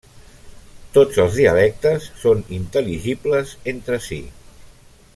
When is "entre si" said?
3.75-4.23